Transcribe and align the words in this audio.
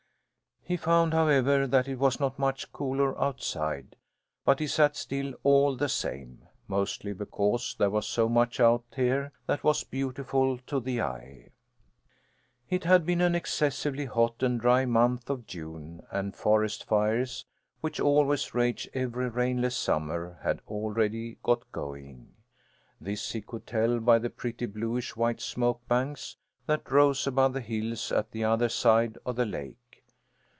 He 0.63 0.77
found, 0.77 1.11
however, 1.13 1.65
that 1.67 1.87
it 1.89 1.97
was 1.97 2.17
not 2.19 2.37
much 2.39 2.71
cooler 2.71 3.19
outside, 3.19 3.95
but 4.45 4.59
he 4.59 4.67
sat 4.67 4.95
still 4.95 5.33
all 5.43 5.75
the 5.75 5.89
same, 5.89 6.47
mostly 6.67 7.11
because 7.13 7.75
there 7.77 7.89
was 7.89 8.07
so 8.07 8.29
much 8.29 8.57
out 8.59 8.85
here 8.95 9.31
that 9.47 9.63
was 9.65 9.83
beautiful 9.83 10.59
to 10.67 10.79
the 10.79 11.01
eye. 11.01 11.49
It 12.69 12.83
had 12.85 13.05
been 13.07 13.19
an 13.21 13.33
excessively 13.35 14.05
hot 14.05 14.41
and 14.43 14.61
dry 14.61 14.85
month 14.85 15.29
of 15.31 15.45
June 15.47 16.03
and 16.11 16.33
forest 16.35 16.85
fires, 16.85 17.43
which 17.81 17.99
always 17.99 18.53
rage 18.53 18.87
every 18.93 19.27
rainless 19.29 19.75
summer, 19.75 20.37
had 20.43 20.61
already 20.67 21.37
got 21.43 21.69
going. 21.73 22.33
This 23.01 23.31
he 23.31 23.41
could 23.41 23.65
tell 23.67 23.99
by 23.99 24.19
the 24.19 24.29
pretty 24.29 24.67
bluish 24.67 25.15
white 25.17 25.41
smoke 25.41 25.81
banks 25.89 26.37
that 26.67 26.89
rose 26.91 27.25
above 27.27 27.53
the 27.53 27.61
hills 27.61 28.09
at 28.11 28.29
the 28.31 28.43
other 28.45 28.69
side 28.69 29.17
of 29.25 29.35
the 29.35 29.45
lake. 29.47 29.75